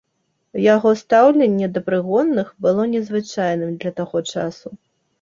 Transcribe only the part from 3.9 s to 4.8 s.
таго часу.